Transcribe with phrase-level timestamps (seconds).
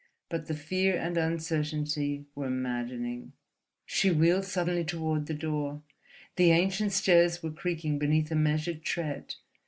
[0.29, 3.33] But the fear and uncertainty were maddening....
[3.85, 5.83] She wheeled suddenly toward the door:
[6.37, 9.35] the ancient stairs were creaking beneath a measured tread.